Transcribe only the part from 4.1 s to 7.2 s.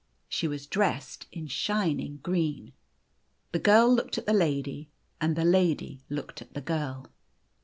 at the lady, and the lady looked at the girl.